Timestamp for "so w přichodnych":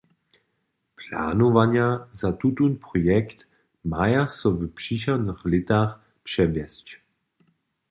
4.27-5.41